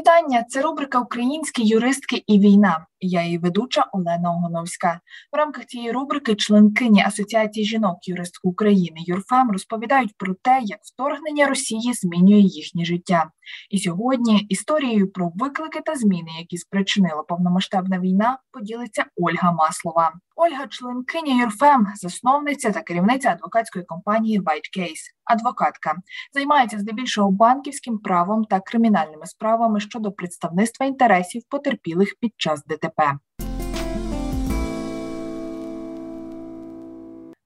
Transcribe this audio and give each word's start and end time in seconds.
вітання! 0.00 0.44
Це 0.48 0.62
рубрика 0.62 1.00
Українські 1.00 1.66
юристки 1.66 2.24
і 2.26 2.38
війна. 2.38 2.86
Я 3.00 3.24
її 3.24 3.38
ведуча 3.38 3.84
Олена 3.92 4.30
Огоновська. 4.30 5.00
В 5.32 5.36
рамках 5.36 5.66
цієї 5.66 5.92
рубрики 5.92 6.34
членкині 6.34 7.02
Асоціації 7.02 7.66
жінок 7.66 8.08
юристок 8.08 8.44
України 8.44 8.96
Юрфем 9.00 9.50
розповідають 9.50 10.14
про 10.18 10.34
те, 10.34 10.60
як 10.62 10.78
вторгнення 10.82 11.46
Росії 11.46 11.92
змінює 11.92 12.40
їхнє 12.40 12.84
життя. 12.84 13.30
І 13.70 13.78
сьогодні 13.78 14.38
історією 14.38 15.12
про 15.12 15.32
виклики 15.34 15.80
та 15.86 15.94
зміни, 15.94 16.30
які 16.38 16.56
спричинила 16.56 17.22
повномасштабна 17.22 17.98
війна, 17.98 18.38
поділиться 18.52 19.04
Ольга 19.16 19.52
Маслова. 19.52 20.12
Ольга, 20.36 20.66
членкиня 20.66 21.42
Юрфем, 21.42 21.86
засновниця 21.94 22.70
та 22.70 22.82
керівниця 22.82 23.30
адвокатської 23.30 23.84
компанії 23.84 24.40
White. 24.40 24.92
Адвокатка 25.24 25.94
займається 26.34 26.78
здебільшого 26.78 27.30
банківським 27.30 27.98
правом 27.98 28.44
та 28.44 28.60
кримінальними 28.60 29.26
справами 29.26 29.80
щодо 29.80 30.12
представництва 30.12 30.86
інтересів 30.86 31.42
потерпілих 31.48 32.14
під 32.20 32.32
час 32.36 32.64
ДТП. 32.64 32.89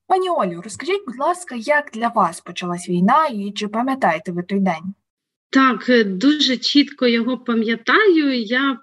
Пані 0.06 0.28
Олю, 0.30 0.60
розкажіть, 0.64 1.02
будь 1.06 1.18
ласка, 1.18 1.54
як 1.54 1.90
для 1.94 2.08
вас 2.08 2.40
почалась 2.40 2.88
війна 2.88 3.26
і 3.26 3.52
чи 3.52 3.68
пам'ятаєте 3.68 4.32
ви 4.32 4.42
той 4.42 4.60
день? 4.60 4.94
Так, 5.50 5.88
е, 5.88 6.04
дуже 6.04 6.56
чітко 6.56 7.06
його 7.06 7.38
пам'ятаю. 7.38 8.42
Я 8.42 8.78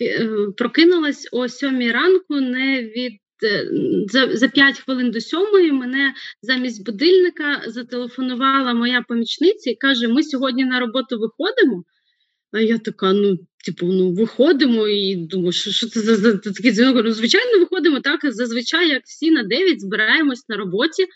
е, 0.00 0.28
прокинулась 0.56 1.28
о 1.32 1.48
сьомій 1.48 1.92
ранку 1.92 2.34
не 2.34 2.82
від 2.82 3.20
Е, 3.42 3.68
за 4.06 4.36
за 4.36 4.48
5 4.48 4.78
хвилин 4.78 5.10
до 5.10 5.20
сьомої 5.20 5.72
мене 5.72 6.14
замість 6.42 6.86
будильника 6.86 7.62
зателефонувала 7.66 8.74
моя 8.74 9.04
помічниця 9.08 9.70
і 9.70 9.74
каже: 9.74 10.08
Ми 10.08 10.22
сьогодні 10.22 10.64
на 10.64 10.80
роботу 10.80 11.18
виходимо. 11.18 11.84
А 12.52 12.60
я 12.60 12.78
така, 12.78 13.12
ну, 13.12 13.38
типу, 13.64 13.86
ну 13.86 14.12
виходимо 14.12 14.88
і 14.88 15.16
думаю, 15.16 15.52
що 15.52 15.70
що 15.70 15.88
це 15.88 16.00
за, 16.00 16.16
за 16.16 16.36
такий 16.36 16.72
дзвінок? 16.72 17.04
Ну, 17.04 17.12
звичайно, 17.12 17.58
виходимо 17.58 18.00
так. 18.00 18.20
Зазвичай, 18.22 18.88
як 18.88 19.02
всі 19.04 19.30
на 19.30 19.42
9 19.42 19.80
збираємось 19.80 20.48
на 20.48 20.56
роботі, 20.56 21.06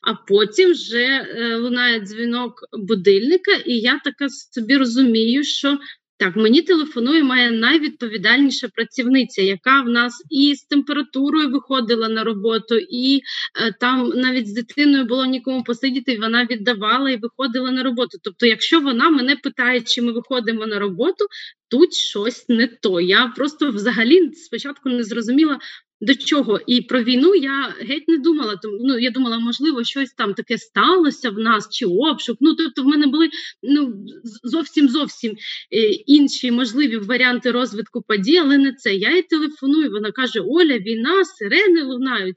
а 0.00 0.14
потім 0.14 0.72
вже 0.72 1.04
е, 1.04 1.56
лунає 1.56 2.00
дзвінок 2.00 2.64
будильника, 2.72 3.52
і 3.66 3.78
я 3.78 4.00
така 4.04 4.28
собі 4.28 4.76
розумію, 4.76 5.44
що 5.44 5.78
так, 6.16 6.36
мені 6.36 6.62
телефонує 6.62 7.24
моя 7.24 7.50
найвідповідальніша 7.50 8.68
працівниця, 8.68 9.42
яка 9.42 9.82
в 9.82 9.88
нас 9.88 10.24
і 10.30 10.54
з 10.54 10.64
температурою 10.64 11.50
виходила 11.50 12.08
на 12.08 12.24
роботу, 12.24 12.76
і 12.90 13.16
е, 13.16 13.72
там 13.80 14.08
навіть 14.08 14.48
з 14.48 14.54
дитиною 14.54 15.04
було 15.04 15.24
нікому 15.24 15.64
посидіти, 15.64 16.12
і 16.12 16.18
вона 16.18 16.44
віддавала 16.44 17.10
і 17.10 17.16
виходила 17.16 17.70
на 17.70 17.82
роботу. 17.82 18.18
Тобто, 18.22 18.46
якщо 18.46 18.80
вона 18.80 19.10
мене 19.10 19.36
питає, 19.36 19.80
чи 19.80 20.02
ми 20.02 20.12
виходимо 20.12 20.66
на 20.66 20.78
роботу, 20.78 21.24
тут 21.70 21.94
щось 21.94 22.48
не 22.48 22.66
то. 22.66 23.00
Я 23.00 23.32
просто 23.36 23.70
взагалі 23.70 24.32
спочатку 24.32 24.88
не 24.88 25.04
зрозуміла, 25.04 25.58
до 26.00 26.14
чого. 26.14 26.60
І 26.66 26.80
про 26.80 27.02
війну 27.02 27.34
я 27.34 27.74
геть 27.80 28.08
не 28.08 28.18
думала. 28.18 28.56
Тому 28.56 28.78
ну 28.80 28.98
я 28.98 29.10
думала, 29.10 29.38
можливо, 29.38 29.84
щось 29.84 30.12
там 30.12 30.34
таке 30.34 30.58
сталося 30.58 31.30
в 31.30 31.38
нас 31.38 31.68
чи 31.70 31.86
обшук. 31.86 32.38
Ну 32.40 32.54
тобто, 32.54 32.82
в 32.82 32.86
мене 32.86 33.06
були 33.06 33.30
ну 33.62 34.06
зовсім 34.42 34.88
зовсім 34.88 35.36
е, 35.72 35.88
інші 35.90 36.50
можливі 36.50 36.96
варіанти 36.96 37.50
розвитку 37.50 38.02
подій, 38.02 38.38
але 38.38 38.58
не 38.58 38.72
це. 38.72 38.94
Я 38.94 39.16
їй 39.16 39.22
телефоную. 39.22 39.90
Вона 39.90 40.12
каже: 40.12 40.40
Оля, 40.40 40.78
війна, 40.78 41.24
сирени 41.24 41.82
лунають. 41.82 42.36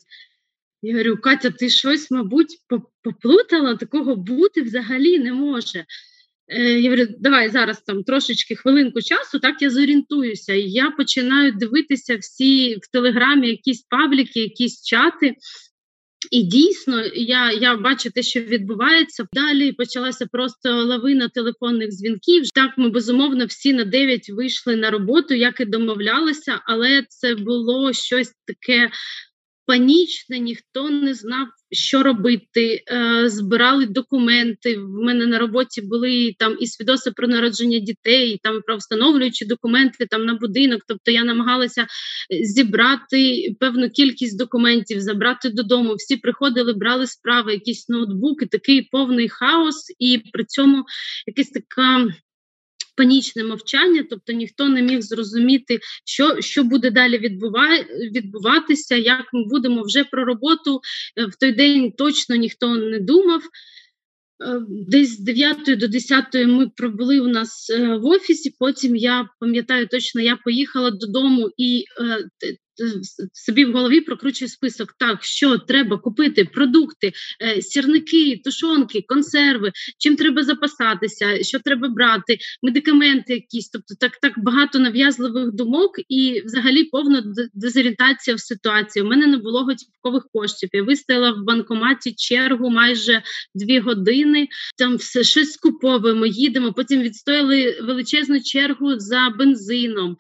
Я 0.82 0.94
говорю, 0.94 1.18
Катя, 1.18 1.50
ти 1.50 1.70
щось, 1.70 2.12
мабуть, 2.12 2.58
поплутала, 3.04 3.76
такого 3.76 4.16
бути 4.16 4.62
взагалі 4.62 5.20
не 5.20 5.34
може. 5.34 5.86
Е, 6.50 6.80
я 6.80 6.90
говорю, 6.90 7.08
давай 7.20 7.50
зараз 7.50 7.82
там 7.82 8.04
трошечки 8.04 8.56
хвилинку 8.56 9.02
часу, 9.02 9.40
так 9.40 9.62
я 9.62 9.70
зорієнтуюся. 9.70 10.54
І 10.54 10.62
я 10.62 10.92
починаю 10.92 11.52
дивитися 11.52 12.18
всі 12.18 12.76
в 12.76 12.92
телеграмі, 12.92 13.48
якісь 13.48 13.82
пабліки, 13.82 14.40
якісь 14.40 14.84
чати. 14.84 15.36
І 16.32 16.44
дійсно, 16.44 17.06
я 17.14 17.52
я 17.52 17.78
бачу 17.78 18.10
те, 18.10 18.24
що 18.24 18.40
відбувається. 18.40 19.28
Далі 19.34 19.72
почалася 19.72 20.26
просто 20.32 20.84
лавина 20.84 21.30
телефонних 21.30 21.90
дзвінків. 21.90 22.44
Так, 22.56 22.78
ми 22.78 22.90
безумовно 22.90 23.46
всі 23.46 23.74
на 23.74 23.84
9 23.84 24.30
вийшли 24.30 24.76
на 24.76 24.92
роботу, 24.92 25.34
як 25.34 25.60
і 25.60 25.66
домовлялися, 25.66 26.62
але 26.66 27.04
це 27.10 27.36
було 27.36 27.94
щось 27.94 28.34
таке 28.48 28.90
панічне, 29.68 30.40
ніхто 30.40 30.90
не 30.90 31.14
знав, 31.14 31.48
що 31.72 32.04
робити. 32.04 32.84
Е, 32.92 33.30
збирали 33.30 33.86
документи. 33.86 34.78
В 34.78 34.90
мене 34.90 35.26
на 35.26 35.40
роботі 35.40 35.82
були 35.82 36.36
там 36.40 36.58
і 36.60 36.68
свідоцтва 36.68 37.12
про 37.16 37.28
народження 37.28 37.80
дітей, 37.80 38.30
і 38.30 38.38
там 38.44 38.62
про 38.66 38.78
встановлюючі 38.78 39.46
документи 39.46 40.06
там 40.06 40.26
на 40.26 40.34
будинок. 40.34 40.82
Тобто 40.88 41.12
я 41.12 41.24
намагалася 41.24 41.88
зібрати 42.42 43.50
певну 43.60 43.90
кількість 43.90 44.38
документів, 44.38 45.02
забрати 45.02 45.50
додому. 45.50 45.94
Всі 45.96 46.18
приходили, 46.18 46.74
брали 46.74 47.08
справи, 47.08 47.54
якісь 47.54 47.90
ноутбуки, 47.90 48.46
такий 48.46 48.82
повний 48.82 49.30
хаос, 49.30 49.96
і 50.00 50.22
при 50.34 50.46
цьому 50.46 50.84
якась 51.28 51.50
така 51.50 52.08
панічне 52.98 53.44
мовчання, 53.44 54.04
тобто 54.10 54.34
ніхто 54.34 54.70
не 54.70 54.82
міг 54.82 55.02
зрозуміти, 55.02 55.80
що 56.06 56.42
що 56.42 56.64
буде 56.64 56.92
далі 56.92 57.18
відбуватися, 58.12 58.96
як 58.96 59.26
ми 59.34 59.46
будемо 59.46 59.84
вже 59.84 60.04
про 60.04 60.26
роботу 60.26 60.82
е, 61.18 61.26
в 61.26 61.36
той 61.40 61.52
день 61.52 61.92
точно 61.92 62.36
ніхто 62.36 62.76
не 62.76 63.00
думав. 63.00 63.42
Е, 63.42 64.62
десь 64.70 65.10
з 65.10 65.20
9 65.20 65.80
до 65.80 65.88
10 65.88 66.26
ми 66.34 66.70
пробули 66.76 67.20
у 67.20 67.28
нас 67.28 67.70
е, 67.70 67.98
в 67.98 68.06
офісі. 68.06 68.56
Потім 68.60 68.96
я 68.96 69.30
пам'ятаю 69.40 69.88
точно, 69.88 70.22
я 70.22 70.36
поїхала 70.36 70.92
додому 70.92 71.50
і 71.58 71.86
собі 73.34 73.66
в 73.66 73.74
голові 73.74 74.02
прокручую 74.02 74.50
список. 74.50 74.94
Так, 75.00 75.24
що 75.24 75.58
треба 75.58 75.98
купити, 75.98 76.46
продукти, 76.46 77.14
е, 77.42 77.62
сірники, 77.62 78.42
тушонки, 78.44 79.04
консерви, 79.08 79.72
чим 79.98 80.16
треба 80.16 80.44
запасатися, 80.44 81.44
що 81.44 81.60
треба 81.60 81.90
брати, 81.90 82.38
медикаменти 82.64 83.34
якісь. 83.34 83.70
Тобто 83.70 83.96
так 84.00 84.18
так 84.22 84.34
багато 84.38 84.80
нав'язливих 84.80 85.52
думок 85.52 85.92
і 86.10 86.42
взагалі 86.46 86.84
повна 86.84 87.24
дезорієнтація 87.54 88.36
в 88.36 88.40
ситуації. 88.40 89.04
У 89.04 89.08
мене 89.08 89.28
не 89.28 89.38
було 89.38 89.64
готівкових 89.64 90.28
коштів. 90.34 90.70
Я 90.74 90.84
вистояла 90.84 91.32
в 91.32 91.44
банкоматі 91.44 92.14
чергу 92.14 92.70
майже 92.70 93.22
дві 93.56 93.80
години. 93.80 94.48
Там 94.78 94.96
все 94.96 95.24
щось 95.24 95.52
скуповуємо, 95.52 96.26
їдемо. 96.26 96.74
Потім 96.74 97.02
відстояли 97.02 97.80
величезну 97.82 98.42
чергу 98.42 99.00
за 99.00 99.34
бензином. 99.38 100.18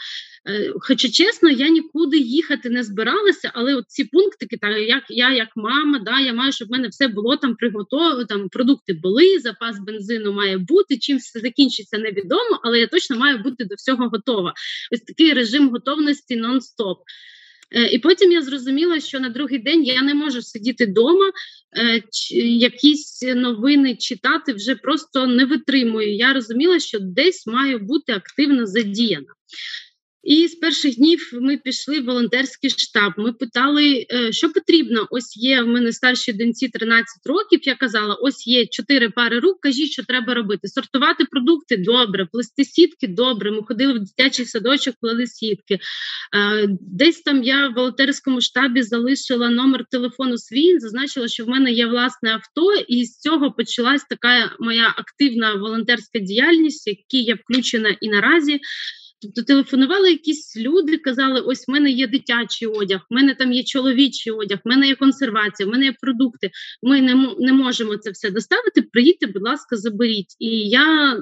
Е, 0.47 0.73
хоча 0.79 1.09
чесно, 1.09 1.49
я 1.49 1.69
нікуди 1.69 2.17
їхати 2.17 2.69
не 2.69 2.83
збиралася, 2.83 3.51
але 3.53 3.75
от 3.75 3.85
ці 3.87 4.03
пунктики, 4.03 4.57
так 4.57 4.77
як 4.77 5.03
я, 5.09 5.33
як 5.33 5.49
мама, 5.55 5.99
да, 5.99 6.19
я 6.19 6.33
маю, 6.33 6.51
щоб 6.51 6.67
в 6.67 6.71
мене 6.71 6.87
все 6.87 7.07
було 7.07 7.37
там 7.37 7.55
приготовлено, 7.55 8.25
там 8.25 8.49
продукти 8.49 8.93
були, 8.93 9.39
запас 9.39 9.79
бензину 9.79 10.33
має 10.33 10.57
бути. 10.57 10.97
Чим 10.97 11.17
все 11.17 11.39
закінчиться, 11.39 11.97
невідомо, 11.97 12.59
але 12.63 12.79
я 12.79 12.87
точно 12.87 13.17
маю 13.17 13.37
бути 13.37 13.65
до 13.65 13.75
всього 13.75 14.09
готова. 14.09 14.53
Ось 14.91 15.01
такий 15.01 15.33
режим 15.33 15.69
готовності 15.69 16.35
нон-стоп. 16.35 16.97
Е, 17.71 17.87
і 17.87 17.99
потім 17.99 18.31
я 18.31 18.41
зрозуміла, 18.41 18.99
що 18.99 19.19
на 19.19 19.29
другий 19.29 19.59
день 19.59 19.83
я 19.83 20.01
не 20.01 20.13
можу 20.13 20.41
сидіти 20.41 20.85
вдома, 20.85 21.31
е, 21.77 22.01
якісь 22.41 23.21
новини 23.35 23.95
читати 23.95 24.53
вже 24.53 24.75
просто 24.75 25.27
не 25.27 25.45
витримую. 25.45 26.15
Я 26.15 26.33
розуміла, 26.33 26.79
що 26.79 26.99
десь 26.99 27.47
маю 27.47 27.79
бути 27.79 28.13
активно 28.13 28.65
задіяна. 28.65 29.27
І 30.27 30.47
з 30.47 30.55
перших 30.55 30.95
днів 30.95 31.29
ми 31.33 31.57
пішли 31.57 31.99
в 31.99 32.05
волонтерський 32.05 32.69
штаб. 32.69 33.13
Ми 33.17 33.33
питали, 33.33 34.05
е, 34.11 34.31
що 34.31 34.49
потрібно. 34.49 35.07
Ось 35.11 35.37
є 35.37 35.61
в 35.61 35.67
мене 35.67 35.91
старшій 35.91 36.33
доньці 36.33 36.67
13 36.67 37.07
років. 37.25 37.59
Я 37.63 37.75
казала: 37.75 38.13
ось 38.13 38.47
є 38.47 38.65
чотири 38.65 39.09
пари 39.09 39.39
рук. 39.39 39.61
Кажіть, 39.61 39.91
що 39.91 40.03
треба 40.03 40.33
робити. 40.33 40.67
Сортувати 40.67 41.25
продукти 41.25 41.77
добре, 41.77 42.25
плести 42.25 42.65
сітки 42.65 43.07
добре. 43.07 43.51
Ми 43.51 43.63
ходили 43.63 43.93
в 43.93 43.99
дитячий 43.99 44.45
садочок, 44.45 44.95
плели 45.01 45.27
сітки. 45.27 45.79
Е, 46.35 46.67
десь 46.81 47.21
там 47.21 47.43
я 47.43 47.67
в 47.67 47.73
волонтерському 47.73 48.41
штабі 48.41 48.81
залишила 48.81 49.49
номер 49.49 49.85
телефону 49.91 50.37
свій. 50.37 50.79
Зазначила, 50.79 51.27
що 51.27 51.45
в 51.45 51.49
мене 51.49 51.71
є 51.71 51.87
власне 51.87 52.29
авто, 52.33 52.73
і 52.87 53.05
з 53.05 53.19
цього 53.19 53.51
почалась 53.51 54.03
така 54.09 54.55
моя 54.59 54.93
активна 54.97 55.53
волонтерська 55.53 56.19
діяльність, 56.19 56.87
в 56.87 56.89
якій 56.89 57.23
я 57.23 57.35
включена 57.35 57.97
і 58.01 58.09
наразі. 58.09 58.59
Тобто 59.21 59.43
телефонували 59.43 60.09
якісь 60.09 60.57
люди, 60.57 60.97
казали: 60.97 61.41
ось 61.41 61.67
в 61.67 61.71
мене 61.71 61.91
є 61.91 62.07
дитячий 62.07 62.67
одяг, 62.67 63.01
в 63.09 63.13
мене 63.13 63.35
там 63.35 63.53
є 63.53 63.63
чоловічий 63.63 64.33
одяг, 64.33 64.59
в 64.65 64.69
мене 64.69 64.87
є 64.87 64.95
консервація, 64.95 65.69
в 65.69 65.71
мене 65.71 65.85
є 65.85 65.93
продукти. 66.01 66.51
Ми 66.83 67.01
не 67.01 67.35
не 67.39 67.53
можемо 67.53 67.97
це 67.97 68.11
все 68.11 68.31
доставити. 68.31 68.81
Приїдьте, 68.81 69.27
будь 69.27 69.43
ласка, 69.43 69.77
заберіть. 69.77 70.35
І 70.39 70.69
я 70.69 71.17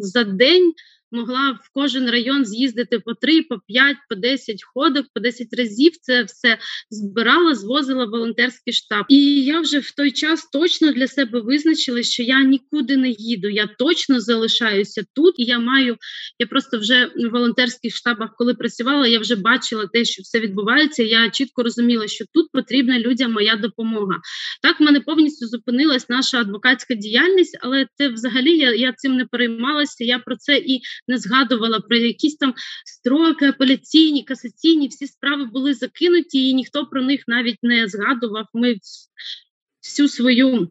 за 0.00 0.24
день 0.24 0.72
могла 1.14 1.50
в 1.50 1.70
кожен 1.72 2.10
район 2.10 2.44
з'їздити 2.44 2.98
по 2.98 3.14
три, 3.14 3.42
по 3.42 3.58
п'ять, 3.66 3.96
по 4.08 4.14
десять 4.14 4.64
ходок, 4.64 5.06
по 5.14 5.20
десять 5.20 5.54
разів. 5.58 5.92
Це 6.00 6.22
все 6.22 6.58
збирала, 6.90 7.54
звозила 7.54 8.04
волонтерський 8.04 8.72
штаб. 8.72 9.04
І 9.08 9.44
я 9.44 9.60
вже 9.60 9.78
в 9.78 9.90
той 9.90 10.10
час 10.10 10.48
точно 10.52 10.92
для 10.92 11.08
себе 11.08 11.40
визначила, 11.40 12.02
що 12.02 12.22
я 12.22 12.42
нікуди 12.42 12.96
не 12.96 13.10
їду. 13.10 13.48
Я 13.48 13.66
точно 13.78 14.20
залишаюся 14.20 15.04
тут, 15.14 15.34
і 15.38 15.44
я 15.44 15.58
маю. 15.58 15.96
Я 16.38 16.46
просто 16.46 16.78
вже 16.78 17.06
в 17.06 17.28
волонтерських 17.28 17.96
штабах, 17.96 18.30
коли 18.38 18.54
працювала, 18.54 19.06
я 19.06 19.18
вже 19.18 19.36
бачила 19.36 19.86
те, 19.92 20.04
що 20.04 20.22
все 20.22 20.40
відбувається. 20.40 21.02
Я 21.02 21.30
чітко 21.30 21.62
розуміла, 21.62 22.08
що 22.08 22.24
тут 22.32 22.46
потрібна 22.52 22.98
людям 22.98 23.32
моя 23.32 23.56
допомога. 23.56 24.20
Так 24.62 24.80
в 24.80 24.82
мене 24.82 25.00
повністю 25.00 25.46
зупинилась 25.46 26.08
наша 26.08 26.40
адвокатська 26.40 26.94
діяльність, 26.94 27.58
але 27.60 27.86
це 27.94 28.08
взагалі 28.08 28.56
я 28.56 28.74
я 28.74 28.92
цим 28.92 29.16
не 29.16 29.24
переймалася. 29.24 30.04
Я 30.04 30.18
про 30.18 30.36
це 30.36 30.56
і 30.56 30.80
не 31.08 31.18
згадувала. 31.18 31.80
Про 31.80 31.96
якісь 31.96 32.36
там 32.36 32.54
строки, 32.84 33.48
апеляційні, 33.48 34.24
касаційні 34.24 34.88
всі 34.88 35.06
справи 35.06 35.44
були 35.44 35.74
закинуті, 35.74 36.48
і 36.48 36.54
ніхто 36.54 36.86
про 36.86 37.02
них 37.02 37.24
навіть 37.26 37.58
не 37.62 37.88
згадував. 37.88 38.46
Ми 38.54 38.76
всю 39.82 40.08
свою 40.08 40.70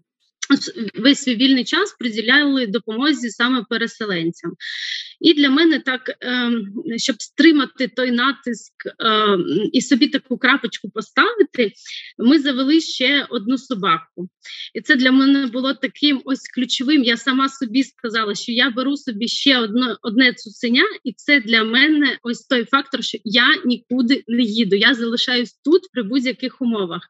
весь 0.96 1.20
свій 1.20 1.36
вільний 1.36 1.64
час 1.64 1.96
приділяли 2.00 2.68
допомозі 2.68 3.30
саме 3.30 3.66
переселенцям. 3.70 4.52
І 5.20 5.34
для 5.34 5.50
мене 5.50 5.80
так, 5.80 6.18
ем, 6.22 6.66
щоб 6.98 7.16
стримати 7.22 7.88
той 7.88 8.12
натиск 8.12 8.74
ем, 9.00 9.46
і 9.74 9.82
собі 9.82 10.08
таку 10.08 10.38
крапочку 10.38 10.90
поставити, 10.90 11.72
ми 12.18 12.40
завели 12.40 12.82
ще 12.82 13.28
одну 13.30 13.58
собаку. 13.58 14.30
І 14.74 14.82
це 14.82 14.96
для 14.96 15.12
мене 15.12 15.48
було 15.48 15.74
таким 15.74 16.22
ось 16.26 16.48
ключовим. 16.56 17.04
Я 17.04 17.18
сама 17.18 17.50
собі 17.50 17.84
сказала, 17.84 18.36
що 18.36 18.52
я 18.52 18.70
беру 18.70 18.98
собі 18.98 19.28
ще 19.28 19.60
одне 19.60 19.98
одне 20.02 20.34
цуценя, 20.34 20.86
і 21.04 21.14
це 21.14 21.42
для 21.42 21.64
мене 21.64 22.18
ось 22.24 22.46
той 22.46 22.66
фактор, 22.66 23.04
що 23.04 23.18
я 23.24 23.62
нікуди 23.66 24.24
не 24.28 24.44
їду. 24.44 24.76
Я 24.76 24.94
залишаюсь 24.94 25.54
тут 25.66 25.82
при 25.94 26.04
будь-яких 26.04 26.62
умовах. 26.62 27.02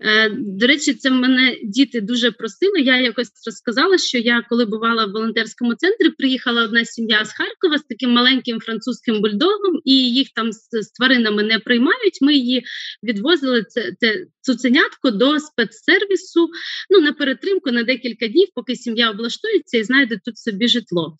Е, 0.00 0.30
до 0.30 0.66
речі, 0.66 0.94
це 0.94 1.10
мене 1.10 1.56
діти 1.64 2.00
дуже 2.00 2.30
просили. 2.30 2.80
Я 2.80 3.00
якось 3.00 3.30
розказала, 3.46 3.98
що 3.98 4.18
я, 4.18 4.46
коли 4.48 4.64
бувала 4.64 5.06
в 5.06 5.12
волонтерському 5.12 5.74
центрі, 5.74 6.10
приїхала 6.10 6.64
одна 6.64 6.84
сім'я 6.84 7.24
з 7.24 7.32
Харкова 7.32 7.78
з 7.78 7.82
таким 7.82 8.10
маленьким 8.10 8.60
французьким 8.60 9.20
бульдогом, 9.20 9.80
і 9.84 10.12
їх 10.12 10.28
там 10.34 10.52
з 10.52 10.90
тваринами 10.98 11.42
не 11.42 11.58
приймають. 11.58 12.18
Ми 12.22 12.34
її 12.34 12.64
відвозили 13.02 13.64
це, 13.68 13.92
це 14.00 14.26
цуценятко 14.40 15.10
до 15.10 15.40
спецсервісу. 15.40 16.48
Ну 16.90 17.00
на 17.00 17.12
перетримку 17.12 17.70
на 17.70 17.82
декілька 17.82 18.28
днів, 18.28 18.48
поки 18.54 18.76
сім'я 18.76 19.10
облаштується 19.10 19.78
і 19.78 19.84
знайде 19.84 20.20
тут 20.24 20.38
собі 20.38 20.68
житло. 20.68 21.16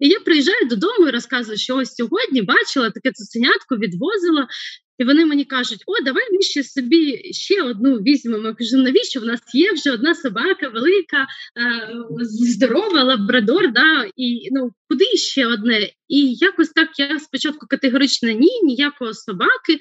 І 0.00 0.08
я 0.08 0.20
приїжджаю 0.20 0.68
додому 0.68 1.08
і 1.08 1.10
розказую, 1.10 1.58
що 1.58 1.76
ось 1.76 1.94
сьогодні 1.94 2.42
бачила 2.42 2.90
таке 2.90 3.12
цуценятко, 3.12 3.76
відвозила. 3.76 4.46
І 4.98 5.04
вони 5.04 5.26
мені 5.26 5.44
кажуть, 5.44 5.82
о, 5.86 6.04
давай 6.04 6.22
ми 6.32 6.42
ще 6.42 6.64
собі 6.64 7.32
ще 7.32 7.62
одну 7.62 7.96
візьмемо. 7.96 8.48
Я 8.48 8.54
кажу, 8.54 8.76
навіщо 8.76 9.20
в 9.20 9.24
нас 9.24 9.40
є 9.54 9.72
вже 9.72 9.90
одна 9.90 10.14
собака, 10.14 10.68
велика, 10.68 11.26
е, 11.56 11.88
здорова, 12.20 13.02
лабрадор, 13.02 13.72
да, 13.72 14.10
і 14.16 14.48
ну 14.52 14.72
куди 14.88 15.04
ще 15.04 15.46
одне? 15.46 15.90
І 16.08 16.34
якось 16.34 16.68
так 16.68 16.88
я 16.98 17.18
спочатку 17.18 17.66
категорично 17.66 18.30
ні, 18.30 18.62
ніякого 18.62 19.14
собаки. 19.14 19.78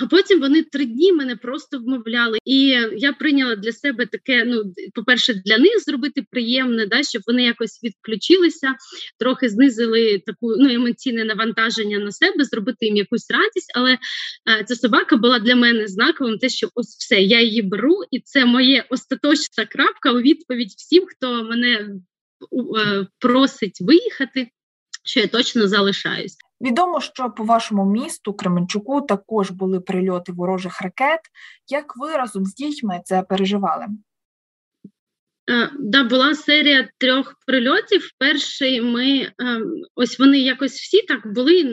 А 0.00 0.06
потім 0.06 0.40
вони 0.40 0.62
три 0.62 0.84
дні 0.84 1.12
мене 1.12 1.36
просто 1.36 1.78
вмовляли, 1.78 2.38
і 2.44 2.58
я 2.96 3.12
прийняла 3.12 3.56
для 3.56 3.72
себе 3.72 4.06
таке. 4.06 4.44
Ну, 4.44 4.62
по-перше, 4.94 5.34
для 5.34 5.58
них 5.58 5.84
зробити 5.86 6.26
приємне, 6.30 6.86
да, 6.86 7.02
щоб 7.02 7.22
вони 7.26 7.44
якось 7.44 7.80
відключилися, 7.84 8.74
трохи 9.18 9.48
знизили 9.48 10.22
таку 10.26 10.56
ну 10.56 10.70
емоційне 10.70 11.24
навантаження 11.24 11.98
на 11.98 12.12
себе, 12.12 12.44
зробити 12.44 12.86
їм 12.86 12.96
якусь 12.96 13.30
радість. 13.30 13.72
Але 13.74 13.98
а, 14.44 14.64
ця 14.64 14.76
собака 14.76 15.16
була 15.16 15.38
для 15.38 15.56
мене 15.56 15.86
знаковим, 15.86 16.38
те, 16.38 16.48
що 16.48 16.68
ось 16.74 16.96
все, 16.98 17.20
я 17.20 17.40
її 17.40 17.62
беру, 17.62 17.96
і 18.10 18.20
це 18.20 18.44
моє 18.44 18.84
остаточна 18.90 19.66
крапка 19.66 20.12
у 20.12 20.20
відповідь 20.20 20.74
всім, 20.76 21.06
хто 21.06 21.44
мене 21.44 21.88
е, 22.78 23.06
просить 23.18 23.80
виїхати 23.80 24.48
що 25.06 25.20
я 25.20 25.26
точно 25.26 25.68
залишаюсь. 25.68 26.36
Відомо, 26.60 27.00
що 27.00 27.30
по 27.30 27.44
вашому 27.44 27.84
місту 27.84 28.34
Кременчуку 28.34 29.00
також 29.00 29.50
були 29.50 29.80
прильоти 29.80 30.32
ворожих 30.32 30.82
ракет. 30.82 31.20
Як 31.68 31.96
ви 31.96 32.12
разом 32.12 32.44
з 32.44 32.54
дітьми 32.54 33.00
це 33.04 33.22
переживали? 33.22 33.86
Да, 35.78 36.04
була 36.04 36.34
серія 36.34 36.88
трьох 36.98 37.34
прильотів. 37.46 38.10
Перший 38.18 38.80
ми 38.80 39.32
ось 39.94 40.18
вони 40.18 40.38
якось 40.38 40.72
всі 40.72 41.02
так 41.02 41.34
були 41.34 41.64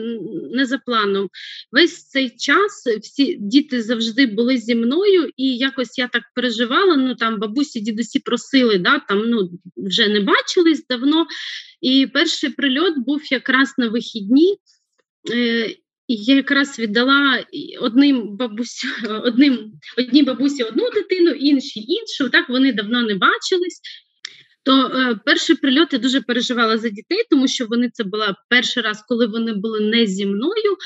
не 0.52 0.66
за 0.66 0.78
планом. 0.78 1.28
Весь 1.72 2.08
цей 2.08 2.30
час 2.30 2.86
всі 3.02 3.36
діти 3.40 3.82
завжди 3.82 4.26
були 4.26 4.58
зі 4.58 4.74
мною, 4.74 5.30
і 5.36 5.56
якось 5.56 5.98
я 5.98 6.08
так 6.08 6.22
переживала. 6.34 6.96
Ну 6.96 7.14
там 7.14 7.40
бабусі, 7.40 7.80
дідусі 7.80 8.18
просили, 8.18 8.78
да, 8.78 8.98
там 8.98 9.18
ну 9.18 9.50
вже 9.76 10.08
не 10.08 10.20
бачились 10.20 10.86
давно. 10.86 11.26
І 11.80 12.06
перший 12.06 12.50
прильот 12.50 12.94
був 12.98 13.32
якраз 13.32 13.74
на 13.78 13.88
вихідні. 13.88 14.56
Е, 15.32 15.76
я 16.08 16.34
якраз 16.34 16.78
віддала 16.78 17.44
одним 17.80 18.36
бабусю, 18.36 18.88
одним 19.24 19.72
одній 19.98 20.22
бабусі 20.22 20.62
одну 20.62 20.90
дитину, 20.90 21.30
іншій 21.30 21.80
іншу. 21.80 22.30
Так 22.30 22.48
вони 22.48 22.72
давно 22.72 23.02
не 23.02 23.14
бачились. 23.14 23.80
То 24.64 24.86
е, 24.86 25.18
перший 25.24 25.56
прильот 25.56 25.92
я 25.92 25.98
дуже 25.98 26.20
переживала 26.20 26.78
за 26.78 26.88
дітей, 26.88 27.24
тому 27.30 27.48
що 27.48 27.66
вони 27.66 27.90
це 27.92 28.04
була 28.04 28.34
перший 28.48 28.82
раз, 28.82 29.04
коли 29.08 29.26
вони 29.26 29.52
були 29.52 29.80
не 29.80 30.06
зі 30.06 30.26
мною. 30.26 30.76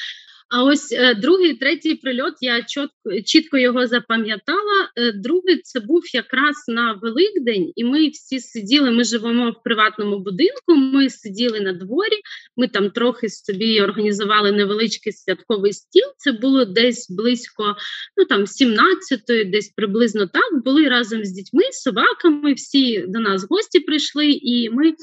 А 0.50 0.65
ось 0.65 0.93
е, 0.93 1.15
другий, 1.15 1.55
третій 1.55 1.95
прильот 1.95 2.35
я 2.41 2.62
чітко, 2.62 3.21
чітко 3.27 3.59
його 3.59 3.87
запам'ятала. 3.87 4.91
Е, 4.97 5.12
другий 5.12 5.59
це 5.59 5.81
був 5.81 6.03
якраз 6.15 6.55
на 6.69 6.93
Великдень, 6.93 7.73
і 7.77 7.85
ми 7.85 8.09
всі 8.09 8.41
сиділи. 8.41 8.91
Ми 8.91 9.05
живемо 9.05 9.50
в 9.50 9.62
приватному 9.62 10.19
будинку. 10.19 10.75
Ми 10.75 11.11
сиділи 11.11 11.61
на 11.61 11.73
дворі. 11.73 12.21
Ми 12.56 12.69
там 12.69 12.91
трохи 12.91 13.29
собі 13.29 13.81
організували 13.81 14.53
невеличкий 14.53 15.12
святковий 15.12 15.73
стіл. 15.73 16.06
Це 16.17 16.33
було 16.33 16.65
десь 16.65 17.11
близько, 17.11 17.77
ну 18.17 18.25
там 18.25 18.45
17-ї, 18.45 19.50
десь 19.50 19.69
приблизно 19.69 20.27
так. 20.27 20.65
Були 20.65 20.89
разом 20.89 21.25
з 21.25 21.31
дітьми, 21.31 21.62
собаками. 21.73 22.53
Всі 22.53 22.99
до 22.99 23.21
нас 23.21 23.47
гості 23.50 23.81
прийшли, 23.81 24.31
і 24.31 24.71
ми 24.71 24.89
е, 24.89 24.95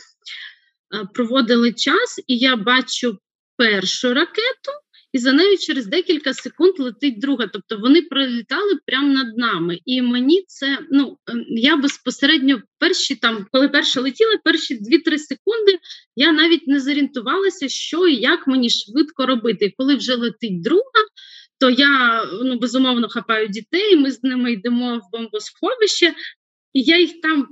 проводили 1.14 1.74
час. 1.74 2.24
І 2.28 2.38
я 2.38 2.56
бачу 2.56 3.18
першу 3.58 4.14
ракету 4.14 4.72
і 5.16 5.20
за 5.20 5.34
нею 5.34 5.58
через 5.58 5.86
декілька 5.86 6.34
секунд 6.34 6.80
летить 6.80 7.20
друга. 7.20 7.48
Тобто 7.54 7.78
вони 7.78 8.02
пролітали 8.02 8.72
прямо 8.86 9.14
над 9.14 9.38
нами. 9.38 9.80
І 9.86 10.02
мені 10.02 10.44
це 10.48 10.80
ну 10.92 11.18
ем, 11.28 11.46
я 11.48 11.78
безпосередньо 11.78 12.62
перші 12.80 13.16
там, 13.16 13.48
коли 13.52 13.70
перша 13.70 14.02
летіла, 14.02 14.38
перші 14.44 14.76
2-3 14.76 15.18
секунди 15.18 15.80
я 16.16 16.32
навіть 16.32 16.68
не 16.68 16.80
зорієнтувалася, 16.80 17.70
що 17.70 18.08
і 18.08 18.16
як 18.16 18.48
мені 18.48 18.70
швидко 18.70 19.26
робити. 19.26 19.74
Коли 19.78 19.96
вже 19.96 20.16
летить 20.16 20.62
друга. 20.62 21.02
То 21.60 21.70
я 21.70 22.26
ну 22.44 22.60
безумовно 22.60 23.10
хапаю 23.10 23.48
дітей. 23.48 23.96
Ми 23.96 24.12
з 24.12 24.24
ними 24.24 24.52
йдемо 24.52 24.98
в 24.98 25.12
бомбосховище, 25.12 26.14
і 26.74 26.82
я 26.82 27.00
їх 27.00 27.22
там 27.22 27.48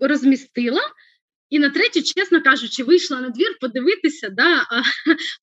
розмістила. 0.00 0.80
І 1.50 1.58
на 1.58 1.70
третю, 1.70 2.02
чесно 2.02 2.42
кажучи, 2.42 2.84
вийшла 2.84 3.20
на 3.20 3.28
двір 3.28 3.56
подивитися, 3.60 4.28
да, 4.28 4.66
а 4.70 4.82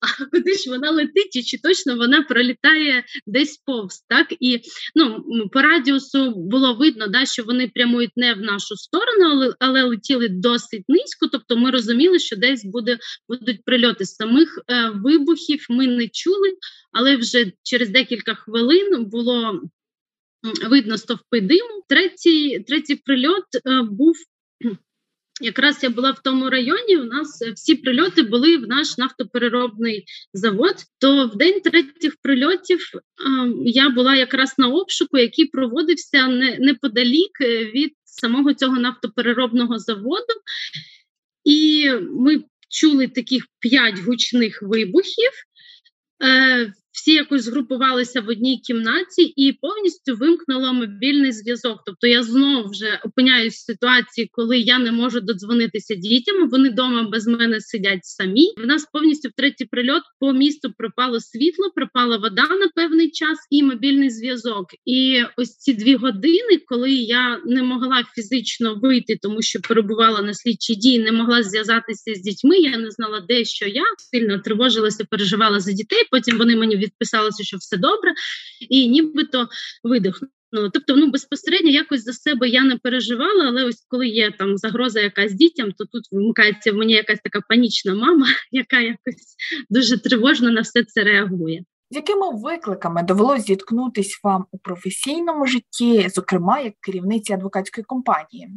а 0.00 0.24
куди 0.32 0.54
ж 0.54 0.70
вона 0.70 0.90
летить, 0.90 1.36
і 1.36 1.42
чи 1.42 1.58
точно 1.58 1.96
вона 1.96 2.22
пролітає 2.22 3.04
десь 3.26 3.56
повз. 3.56 4.04
Так? 4.08 4.34
І 4.40 4.60
ну, 4.94 5.24
по 5.52 5.62
радіусу 5.62 6.32
було 6.36 6.74
видно, 6.74 7.06
да, 7.08 7.26
що 7.26 7.44
вони 7.44 7.68
прямують 7.68 8.16
не 8.16 8.34
в 8.34 8.40
нашу 8.40 8.76
сторону, 8.76 9.30
але 9.30 9.54
але 9.58 9.82
летіли 9.82 10.28
досить 10.28 10.84
низько. 10.88 11.28
Тобто 11.32 11.56
ми 11.56 11.70
розуміли, 11.70 12.18
що 12.18 12.36
десь 12.36 12.64
буде, 12.64 12.98
будуть 13.28 13.64
прильоти. 13.64 14.06
Самих 14.06 14.58
е, 14.68 14.90
вибухів 14.94 15.66
ми 15.70 15.86
не 15.86 16.08
чули, 16.08 16.56
але 16.92 17.16
вже 17.16 17.52
через 17.62 17.88
декілька 17.88 18.34
хвилин 18.34 19.04
було. 19.04 19.60
Видно 20.70 20.98
стовпи 20.98 21.40
диму. 21.40 21.84
Третій 21.88 22.64
третій 22.68 22.94
прильот 22.94 23.44
е, 23.54 23.82
був 23.82 24.16
Якраз 25.40 25.82
я 25.82 25.90
була 25.90 26.10
в 26.10 26.22
тому 26.22 26.50
районі. 26.50 26.96
У 26.96 27.04
нас 27.04 27.42
всі 27.54 27.74
прильоти 27.74 28.22
були 28.22 28.56
в 28.56 28.68
наш 28.68 28.98
нафтопереробний 28.98 30.04
завод. 30.32 30.74
То 30.98 31.26
в 31.26 31.36
день 31.36 31.60
третіх 31.60 32.16
прильотів 32.22 32.90
я 33.64 33.88
була 33.88 34.16
якраз 34.16 34.54
на 34.58 34.68
обшуку, 34.68 35.18
який 35.18 35.44
проводився 35.46 36.28
неподалік 36.58 37.40
від 37.74 37.92
самого 38.04 38.54
цього 38.54 38.76
нафтопереробного 38.76 39.78
заводу, 39.78 40.34
і 41.44 41.90
ми 42.10 42.44
чули 42.68 43.08
таких 43.08 43.46
п'ять 43.58 43.98
гучних 43.98 44.62
вибухів. 44.62 45.30
Всі 46.96 47.12
якось 47.12 47.42
згрупувалися 47.42 48.20
в 48.20 48.28
одній 48.28 48.58
кімнаті 48.58 49.22
і 49.22 49.52
повністю 49.52 50.16
вимкнуло 50.16 50.72
мобільний 50.72 51.32
зв'язок. 51.32 51.82
Тобто 51.86 52.06
я 52.06 52.22
знову 52.22 52.70
вже 52.70 53.00
опиняюсь 53.04 53.54
в 53.54 53.64
ситуації, 53.64 54.28
коли 54.32 54.58
я 54.58 54.78
не 54.78 54.92
можу 54.92 55.20
додзвонитися 55.20 55.94
дітям. 55.94 56.48
Вони 56.48 56.70
вдома 56.70 57.02
без 57.02 57.26
мене 57.26 57.60
сидять 57.60 58.04
самі. 58.04 58.54
В 58.62 58.66
нас 58.66 58.86
повністю 58.92 59.28
в 59.28 59.32
третій 59.36 59.64
прильот 59.64 60.02
по 60.20 60.32
місту 60.32 60.72
пропало 60.78 61.20
світло, 61.20 61.70
пропала 61.74 62.16
вода 62.16 62.42
на 62.42 62.68
певний 62.74 63.10
час 63.10 63.38
і 63.50 63.62
мобільний 63.62 64.10
зв'язок. 64.10 64.66
І 64.84 65.22
ось 65.36 65.56
ці 65.56 65.74
дві 65.74 65.94
години, 65.94 66.60
коли 66.66 66.92
я 66.92 67.40
не 67.46 67.62
могла 67.62 68.04
фізично 68.14 68.78
вийти, 68.82 69.18
тому 69.22 69.42
що 69.42 69.60
перебувала 69.60 70.22
на 70.22 70.34
слідчій 70.34 70.74
дії, 70.74 70.98
не 70.98 71.12
могла 71.12 71.42
зв'язатися 71.42 72.14
з 72.14 72.20
дітьми. 72.20 72.58
Я 72.58 72.78
не 72.78 72.90
знала, 72.90 73.24
де 73.28 73.44
що 73.44 73.66
я 73.66 73.84
сильно 74.10 74.38
тривожилася, 74.38 75.04
переживала 75.10 75.60
за 75.60 75.72
дітей. 75.72 76.02
Потім 76.10 76.38
вони 76.38 76.56
мені 76.56 76.85
відписалися, 76.86 77.44
що 77.44 77.56
все 77.56 77.76
добре, 77.76 78.14
і 78.68 78.88
нібито 78.88 79.48
видихнула. 79.84 80.30
Тобто, 80.72 80.96
ну 80.96 81.10
безпосередньо 81.10 81.70
якось 81.70 82.04
за 82.04 82.12
себе 82.12 82.48
я 82.48 82.64
не 82.64 82.76
переживала, 82.76 83.44
але 83.48 83.64
ось 83.64 83.86
коли 83.88 84.08
є 84.08 84.32
там 84.38 84.56
загроза 84.56 85.00
якась 85.00 85.32
дітям, 85.32 85.72
то 85.72 85.84
тут 85.84 86.04
вмикається 86.12 86.72
в 86.72 86.74
мені 86.74 86.92
якась 86.92 87.20
така 87.24 87.40
панічна 87.48 87.94
мама, 87.94 88.26
яка 88.50 88.80
якось 88.80 89.36
дуже 89.70 89.98
тривожно 89.98 90.50
на 90.50 90.60
все 90.60 90.84
це 90.84 91.04
реагує. 91.04 91.64
З 91.90 91.96
якими 91.96 92.42
викликами 92.42 93.02
довелось 93.02 93.46
зіткнутись 93.46 94.20
вам 94.24 94.46
у 94.50 94.58
професійному 94.58 95.46
житті, 95.46 96.08
зокрема 96.14 96.60
як 96.60 96.74
керівниці 96.80 97.32
адвокатської 97.32 97.84
компанії? 97.84 98.48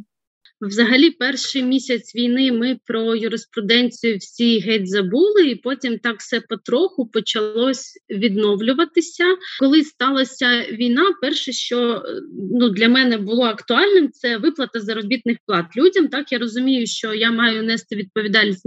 Взагалі, 0.60 1.10
перший 1.10 1.62
місяць 1.62 2.14
війни 2.14 2.52
ми 2.52 2.78
про 2.86 3.16
юриспруденцію 3.16 4.16
всі 4.16 4.58
геть 4.60 4.88
забули, 4.88 5.42
і 5.46 5.54
потім 5.54 5.98
так 5.98 6.18
все 6.18 6.40
потроху 6.40 7.06
почалось 7.06 7.98
відновлюватися. 8.10 9.24
Коли 9.60 9.84
сталася 9.84 10.66
війна, 10.72 11.04
перше, 11.20 11.52
що 11.52 12.02
ну 12.52 12.68
для 12.68 12.88
мене 12.88 13.18
було 13.18 13.44
актуальним, 13.44 14.10
це 14.12 14.36
виплата 14.36 14.80
заробітних 14.80 15.36
плат 15.46 15.66
людям. 15.76 16.08
Так 16.08 16.32
я 16.32 16.38
розумію, 16.38 16.86
що 16.86 17.14
я 17.14 17.30
маю 17.30 17.62
нести 17.62 17.96
відповідальність 17.96 18.64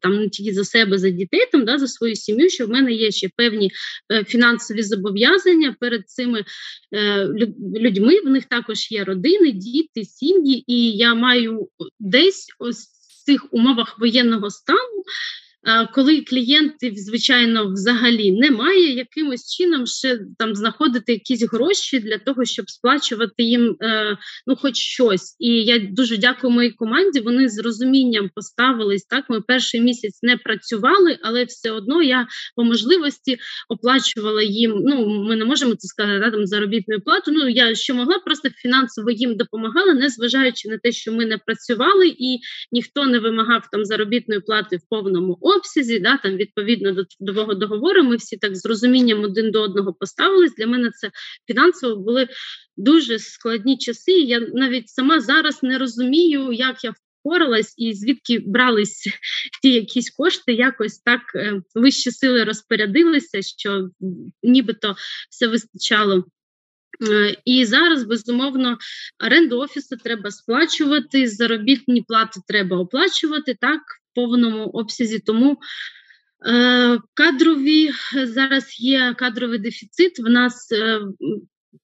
там 0.00 0.16
не 0.16 0.28
тільки 0.28 0.52
за 0.52 0.64
себе, 0.64 0.98
за 0.98 1.10
дітей, 1.10 1.40
там 1.52 1.64
да 1.64 1.78
за 1.78 1.86
свою 1.86 2.16
сім'ю. 2.16 2.50
Що 2.50 2.66
в 2.66 2.70
мене 2.70 2.92
є 2.92 3.10
ще 3.10 3.28
певні 3.36 3.70
е, 4.12 4.24
фінансові 4.24 4.82
зобов'язання 4.82 5.76
перед 5.80 6.08
цими 6.08 6.44
е, 6.94 7.28
людьми. 7.76 8.20
В 8.24 8.28
них 8.28 8.44
також 8.44 8.90
є 8.90 9.04
родини, 9.04 9.52
діти, 9.52 10.04
сім'ї, 10.04 10.64
і 10.66 10.90
я 10.90 11.14
маю 11.14 11.33
маю 11.34 11.68
десь 11.98 12.46
ось 12.58 12.86
в 12.86 13.24
цих 13.24 13.46
умовах 13.50 13.98
воєнного 13.98 14.50
стану 14.50 15.04
коли 15.94 16.20
клієнтів, 16.20 16.92
звичайно, 16.96 17.72
взагалі 17.72 18.32
немає, 18.32 18.94
якимось 18.94 19.56
чином 19.56 19.86
ще 19.86 20.20
там 20.38 20.54
знаходити 20.54 21.12
якісь 21.12 21.52
гроші 21.52 21.98
для 21.98 22.18
того, 22.18 22.44
щоб 22.44 22.70
сплачувати 22.70 23.42
їм 23.42 23.76
е, 23.82 24.16
ну, 24.46 24.56
хоч 24.56 24.76
щось. 24.76 25.36
І 25.38 25.48
я 25.48 25.78
дуже 25.78 26.16
дякую 26.16 26.52
моїй 26.52 26.70
команді. 26.70 27.20
Вони 27.20 27.48
з 27.48 27.58
розумінням 27.58 28.30
поставились. 28.34 29.04
Так, 29.04 29.24
ми 29.28 29.40
перший 29.40 29.80
місяць 29.80 30.18
не 30.22 30.36
працювали, 30.36 31.18
але 31.22 31.44
все 31.44 31.70
одно 31.70 32.02
я 32.02 32.26
по 32.56 32.64
можливості 32.64 33.38
оплачувала 33.68 34.42
їм. 34.42 34.72
Ну, 34.84 35.06
ми 35.06 35.36
не 35.36 35.44
можемо 35.44 35.74
це 35.74 35.88
сказати 35.88 36.18
да, 36.18 36.30
там 36.30 36.46
заробітну 36.46 37.00
плату. 37.00 37.32
Ну 37.32 37.48
я 37.48 37.74
що 37.74 37.94
могла, 37.94 38.18
просто 38.18 38.50
фінансово 38.50 39.10
їм 39.10 39.36
допомагала, 39.36 39.94
не 39.94 40.08
зважаючи 40.08 40.68
на 40.68 40.78
те, 40.78 40.92
що 40.92 41.12
ми 41.12 41.26
не 41.26 41.38
працювали, 41.38 42.08
і 42.08 42.38
ніхто 42.72 43.06
не 43.06 43.18
вимагав 43.18 43.62
там 43.72 43.84
заробітної 43.84 44.40
плати 44.40 44.76
в 44.76 44.80
повному 44.90 45.38
обсязі, 45.56 45.98
да, 45.98 46.16
там 46.16 46.36
відповідно 46.36 46.92
до 46.92 47.04
трудового 47.04 47.54
договору, 47.54 48.02
ми 48.02 48.16
всі 48.16 48.36
так 48.36 48.56
з 48.56 48.66
розумінням 48.66 49.22
один 49.22 49.50
до 49.50 49.62
одного 49.62 49.94
поставились. 49.94 50.54
Для 50.54 50.66
мене 50.66 50.90
це 50.90 51.10
фінансово 51.46 51.96
були 51.96 52.28
дуже 52.76 53.18
складні 53.18 53.78
часи. 53.78 54.12
Я 54.12 54.40
навіть 54.40 54.88
сама 54.88 55.20
зараз 55.20 55.62
не 55.62 55.78
розумію, 55.78 56.52
як 56.52 56.84
я 56.84 56.94
впоралась 57.24 57.74
і 57.78 57.94
звідки 57.94 58.38
брались 58.46 59.08
ті 59.62 59.72
якісь 59.72 60.10
кошти, 60.10 60.52
якось 60.52 60.98
так 60.98 61.20
е, 61.34 61.62
вищі 61.74 62.10
сили 62.10 62.44
розпорядилися, 62.44 63.42
що 63.42 63.88
нібито 64.42 64.96
все 65.30 65.46
вистачало. 65.46 66.24
Е, 67.10 67.36
і 67.44 67.64
зараз 67.64 68.04
безумовно 68.04 68.78
оренду 69.24 69.58
офісу 69.58 69.96
треба 69.96 70.30
сплачувати, 70.30 71.28
заробітні 71.28 72.02
плати 72.02 72.40
треба 72.48 72.76
оплачувати 72.76 73.56
так 73.60 73.80
повному 74.14 74.64
обсязі. 74.64 75.18
Тому 75.18 75.58
е, 76.46 76.98
кадрові 77.14 77.90
зараз 78.24 78.80
є 78.80 79.14
кадровий 79.18 79.58
дефіцит. 79.58 80.18
В 80.18 80.30
нас 80.30 80.72
е, 80.72 81.00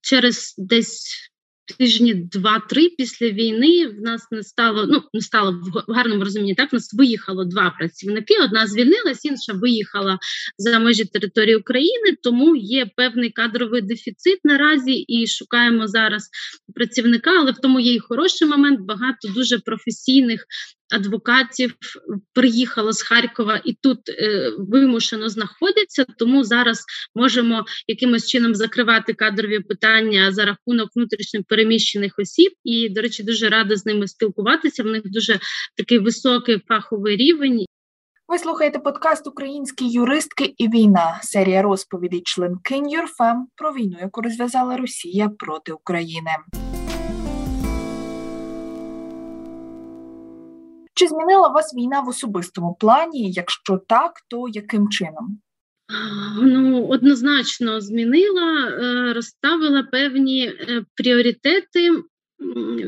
через 0.00 0.54
десь 0.58 1.30
тижні 1.78 2.14
два-три 2.14 2.88
після 2.88 3.30
війни 3.30 3.86
в 3.86 4.00
нас 4.02 4.26
не 4.30 4.42
стало, 4.42 4.86
ну 4.86 5.02
не 5.14 5.20
стало 5.20 5.52
в 5.88 5.92
гарному 5.92 6.24
розумінні. 6.24 6.54
Так 6.54 6.72
в 6.72 6.74
нас 6.74 6.94
виїхало 6.94 7.44
два 7.44 7.70
працівники. 7.78 8.34
Одна 8.44 8.66
звільнилась, 8.66 9.24
інша 9.24 9.52
виїхала 9.52 10.18
за 10.58 10.78
межі 10.78 11.04
території 11.04 11.56
України. 11.56 12.16
Тому 12.22 12.56
є 12.56 12.90
певний 12.96 13.30
кадровий 13.30 13.82
дефіцит 13.82 14.38
наразі 14.44 14.92
і 14.92 15.26
шукаємо 15.26 15.88
зараз 15.88 16.28
працівника. 16.74 17.30
Але 17.30 17.52
в 17.52 17.58
тому 17.58 17.80
є 17.80 17.94
і 17.94 17.98
хороший 17.98 18.48
момент. 18.48 18.80
Багато 18.80 19.28
дуже 19.28 19.58
професійних 19.58 20.44
адвокатів 20.92 21.74
приїхало 22.32 22.92
з 22.92 23.02
Харкова 23.02 23.60
і 23.64 23.72
тут 23.82 23.98
е, 24.08 24.50
вимушено 24.58 25.28
знаходяться. 25.28 26.04
Тому 26.18 26.44
зараз 26.44 26.84
можемо 27.14 27.64
якимось 27.86 28.28
чином 28.28 28.54
закривати 28.54 29.14
кадрові 29.14 29.60
питання 29.60 30.32
за 30.32 30.44
рахунок 30.44 30.90
внутрішньо 30.96 31.40
переміщених 31.48 32.14
осіб. 32.18 32.52
І, 32.64 32.88
до 32.88 33.00
речі, 33.00 33.22
дуже 33.22 33.48
рада 33.48 33.76
з 33.76 33.86
ними 33.86 34.08
спілкуватися. 34.08 34.82
В 34.82 34.86
них 34.86 35.02
дуже 35.04 35.40
такий 35.76 35.98
високий 35.98 36.58
фаховий 36.68 37.16
рівень. 37.16 37.64
Ви 38.28 38.38
слухаєте 38.38 38.78
подкаст 38.78 39.26
Українські 39.26 39.88
юристки 39.88 40.54
і 40.58 40.68
війна, 40.68 41.18
серія 41.22 41.62
розповідей 41.62 42.22
членкинь 42.24 42.90
Юрфем 42.90 43.46
про 43.56 43.72
війну, 43.72 43.96
яку 44.00 44.20
розв'язала 44.20 44.76
Росія 44.76 45.28
проти 45.38 45.72
України. 45.72 46.30
Чи 51.00 51.06
змінила 51.06 51.48
вас 51.48 51.74
війна 51.74 52.00
в 52.00 52.08
особистому 52.08 52.76
плані? 52.80 53.32
Якщо 53.32 53.80
так, 53.88 54.12
то 54.28 54.48
яким 54.48 54.88
чином? 54.88 55.40
Ну, 56.42 56.86
однозначно 56.86 57.80
змінила, 57.80 58.68
е, 58.68 59.12
розставила 59.12 59.82
певні 59.82 60.46
е, 60.46 60.84
пріоритети. 60.94 61.90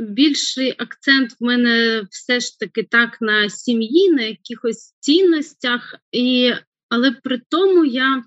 Більший 0.00 0.74
акцент 0.78 1.30
в 1.40 1.44
мене 1.44 2.02
все 2.10 2.40
ж 2.40 2.58
таки 2.58 2.82
так 2.82 3.18
на 3.20 3.48
сім'ї, 3.48 4.10
на 4.10 4.22
якихось 4.22 4.94
цінностях, 5.00 5.94
і, 6.10 6.52
але 6.88 7.12
при 7.12 7.40
тому 7.48 7.84
я 7.84 8.22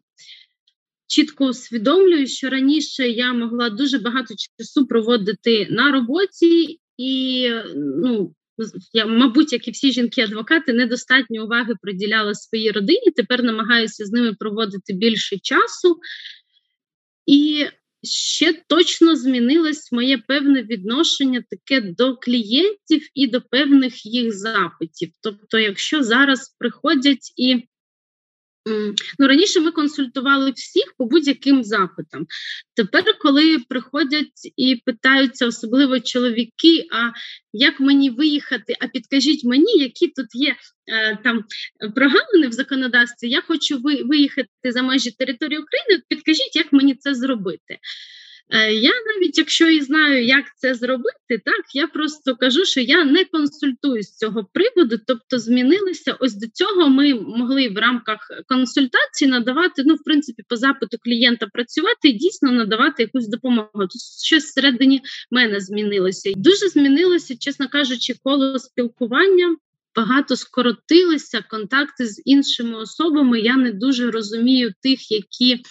чітко 1.07 1.45
усвідомлюю, 1.45 2.27
що 2.27 2.49
раніше 2.49 3.09
я 3.09 3.33
могла 3.33 3.69
дуже 3.69 3.99
багато 3.99 4.33
часу 4.37 4.87
проводити 4.87 5.67
на 5.69 5.91
роботі 5.91 6.79
і 6.97 7.49
ну, 7.75 8.33
я, 8.93 9.05
мабуть, 9.05 9.53
як 9.53 9.67
і 9.67 9.71
всі 9.71 9.91
жінки-адвокати, 9.91 10.73
недостатньо 10.73 11.43
уваги 11.43 11.73
приділяла 11.81 12.33
своїй 12.33 12.71
родині. 12.71 13.11
Тепер 13.15 13.43
намагаюся 13.43 14.05
з 14.05 14.11
ними 14.11 14.33
проводити 14.33 14.93
більше 14.93 15.37
часу. 15.37 15.99
І 17.25 17.65
ще 18.03 18.61
точно 18.67 19.15
змінилось 19.15 19.91
моє 19.91 20.17
певне 20.17 20.63
відношення 20.63 21.43
таке 21.49 21.81
до 21.81 22.17
клієнтів 22.17 23.07
і 23.13 23.27
до 23.27 23.41
певних 23.41 24.05
їх 24.05 24.33
запитів. 24.33 25.11
Тобто, 25.21 25.59
якщо 25.59 26.03
зараз 26.03 26.55
приходять 26.59 27.33
і 27.37 27.67
Ну, 29.19 29.27
Раніше 29.27 29.59
ми 29.59 29.71
консультували 29.71 30.51
всіх 30.51 30.93
по 30.97 31.05
будь-яким 31.05 31.63
запитам. 31.63 32.25
Тепер, 32.75 33.03
коли 33.19 33.59
приходять 33.69 34.51
і 34.57 34.81
питаються, 34.85 35.47
особливо 35.47 35.99
чоловіки, 35.99 36.87
а 36.91 37.11
як 37.53 37.79
мені 37.79 38.09
виїхати, 38.09 38.75
а 38.79 38.87
підкажіть 38.87 39.43
мені, 39.43 39.77
які 39.77 40.07
тут 40.07 40.27
є 40.33 40.55
е, 40.87 41.17
там 41.23 41.43
прогалини 41.95 42.47
в 42.47 42.51
законодавстві, 42.51 43.29
я 43.29 43.41
хочу 43.41 43.81
виїхати 44.05 44.49
за 44.63 44.81
межі 44.81 45.11
території 45.11 45.59
України, 45.59 46.03
підкажіть, 46.09 46.55
як 46.55 46.73
мені 46.73 46.95
це 46.95 47.15
зробити. 47.15 47.77
Е, 48.49 48.73
я 48.73 48.91
навіть 49.05 49.37
якщо 49.37 49.67
і 49.67 49.81
знаю, 49.81 50.25
як 50.25 50.45
це 50.57 50.75
зробити, 50.75 51.41
так 51.45 51.65
я 51.73 51.87
просто 51.87 52.35
кажу, 52.35 52.65
що 52.65 52.81
я 52.81 53.03
не 53.03 53.25
консультую 53.25 54.03
з 54.03 54.17
цього 54.17 54.47
приводу, 54.53 54.99
тобто 55.07 55.39
змінилися. 55.39 56.17
Ось 56.19 56.33
до 56.33 56.47
цього 56.47 56.89
ми 56.89 57.13
могли 57.13 57.69
в 57.69 57.77
рамках 57.77 58.31
консультації 58.47 59.31
надавати, 59.31 59.83
ну, 59.85 59.95
в 59.95 60.03
принципі, 60.03 60.43
по 60.49 60.55
запиту 60.55 60.97
клієнта 61.03 61.47
працювати 61.47 62.09
і 62.09 62.13
дійсно 62.13 62.51
надавати 62.51 63.03
якусь 63.03 63.27
допомогу. 63.27 63.69
Тут 63.73 64.01
щось 64.25 64.43
всередині 64.43 65.01
мене 65.31 65.59
змінилося. 65.59 66.31
Дуже 66.35 66.69
змінилося, 66.69 67.37
чесно 67.37 67.69
кажучи, 67.69 68.15
коло 68.23 68.59
спілкування. 68.59 69.55
Багато 69.95 70.35
скоротилися 70.35 71.43
контакти 71.49 72.05
з 72.07 72.21
іншими 72.25 72.77
особами. 72.77 73.39
Я 73.39 73.55
не 73.55 73.71
дуже 73.71 74.11
розумію 74.11 74.73
тих, 74.81 75.11
які 75.11 75.63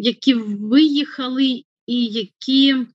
які 0.00 0.34
виїхали 0.34 1.62
і 1.86 2.04
які 2.06 2.86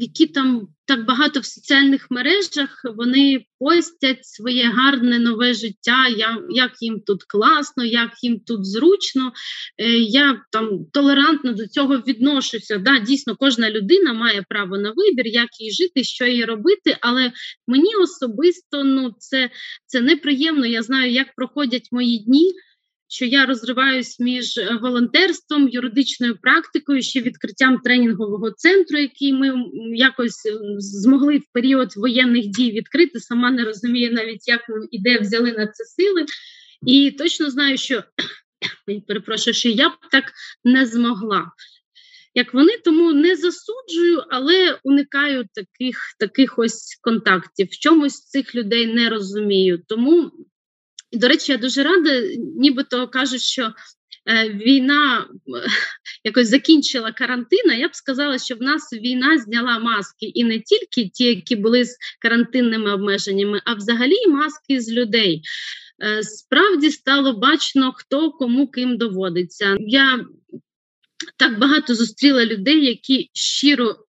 які 0.00 0.26
там 0.26 0.68
так 0.84 1.06
багато 1.06 1.40
в 1.40 1.44
соціальних 1.44 2.10
мережах 2.10 2.82
вони 2.96 3.44
постять 3.58 4.26
своє 4.26 4.64
гарне 4.64 5.18
нове 5.18 5.54
життя, 5.54 6.06
як 6.50 6.72
їм 6.80 7.00
тут 7.00 7.24
класно, 7.24 7.84
як 7.84 8.10
їм 8.22 8.40
тут 8.40 8.66
зручно. 8.66 9.32
Е, 9.78 9.90
я 9.98 10.42
там 10.52 10.86
толерантно 10.92 11.52
до 11.52 11.66
цього 11.66 11.96
відношуся. 11.96 12.78
Да, 12.78 12.98
Дійсно, 12.98 13.36
кожна 13.36 13.70
людина 13.70 14.12
має 14.12 14.44
право 14.48 14.78
на 14.78 14.92
вибір, 14.96 15.26
як 15.26 15.48
їй 15.60 15.72
жити, 15.72 16.04
що 16.04 16.26
їй 16.26 16.44
робити. 16.44 16.96
Але 17.00 17.32
мені 17.66 17.94
особисто 18.02 18.84
ну, 18.84 19.14
це, 19.18 19.50
це 19.86 20.00
неприємно. 20.00 20.66
Я 20.66 20.82
знаю, 20.82 21.12
як 21.12 21.34
проходять 21.36 21.88
мої 21.92 22.18
дні 22.18 22.52
що 23.08 23.24
я 23.24 23.46
розриваюсь 23.46 24.20
між 24.20 24.58
е, 24.58 24.78
волонтерством, 24.82 25.68
юридичною 25.68 26.38
практикою, 26.42 27.02
ще 27.02 27.20
відкриттям 27.20 27.78
тренінгового 27.78 28.50
центру, 28.50 28.98
який 28.98 29.32
ми 29.32 29.64
якось 29.94 30.46
е, 30.46 30.58
змогли 30.78 31.38
в 31.38 31.52
період 31.52 31.96
воєнних 31.96 32.46
дій 32.46 32.70
відкрити. 32.70 33.20
Сама 33.20 33.50
не 33.50 33.64
розумію 33.64 34.12
навіть, 34.12 34.48
як 34.48 34.68
ми 34.68 34.76
і 34.90 35.18
взяли 35.18 35.52
на 35.52 35.66
це 35.66 35.84
сили. 35.84 36.26
І 36.86 37.10
точно 37.10 37.50
знаю, 37.50 37.78
що 37.78 38.02
перепрошую, 39.08 39.54
що 39.54 39.68
я 39.68 39.88
б 39.88 39.92
так 40.10 40.24
не 40.64 40.86
змогла. 40.86 41.50
Як 42.34 42.54
вони, 42.54 42.72
тому 42.84 43.12
не 43.12 43.36
засуджую, 43.36 44.24
але 44.30 44.78
уникаю 44.84 45.44
таких 45.54 45.98
таких 46.18 46.58
ось 46.58 46.98
контактів. 47.02 47.68
В 47.70 47.78
чомусь 47.78 48.26
цих 48.26 48.54
людей 48.54 48.94
не 48.94 49.08
розумію. 49.08 49.82
Тому 49.88 50.30
і, 51.10 51.18
до 51.18 51.28
речі, 51.28 51.52
я 51.52 51.58
дуже 51.58 51.82
рада, 51.82 52.22
нібито 52.56 53.08
кажуть, 53.08 53.42
що 53.42 53.72
е, 54.26 54.48
війна 54.48 55.26
якось 56.24 56.48
закінчила 56.48 57.12
карантин, 57.12 57.72
Я 57.78 57.88
б 57.88 57.94
сказала, 57.94 58.38
що 58.38 58.54
в 58.54 58.62
нас 58.62 58.92
війна 58.92 59.38
зняла 59.38 59.78
маски, 59.78 60.26
і 60.26 60.44
не 60.44 60.60
тільки 60.60 61.08
ті, 61.08 61.24
які 61.24 61.56
були 61.56 61.84
з 61.84 61.96
карантинними 62.20 62.92
обмеженнями, 62.92 63.62
а 63.64 63.74
взагалі 63.74 64.26
маски 64.28 64.80
з 64.80 64.92
людей. 64.92 65.42
Е, 66.04 66.22
справді 66.22 66.90
стало 66.90 67.32
бачно, 67.32 67.92
хто 67.96 68.32
кому 68.32 68.68
ким 68.68 68.96
доводиться. 68.96 69.76
Я 69.80 70.26
так 71.36 71.58
багато 71.58 71.94
зустріла 71.94 72.46
людей, 72.46 72.84
які 72.84 73.30
щиро 73.32 74.05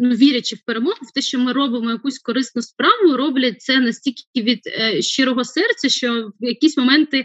ну, 0.00 0.10
вірячи 0.10 0.56
в 0.56 0.60
перемогу, 0.66 0.96
в 1.02 1.14
те, 1.14 1.20
що 1.20 1.38
ми 1.38 1.52
робимо 1.52 1.90
якусь 1.90 2.18
корисну 2.18 2.62
справу, 2.62 3.16
роблять 3.16 3.62
це 3.62 3.80
настільки 3.80 4.22
від 4.36 4.60
е, 4.66 5.02
щирого 5.02 5.44
серця, 5.44 5.88
що 5.88 6.30
в 6.40 6.44
якісь 6.48 6.76
моменти 6.76 7.18
е, 7.18 7.24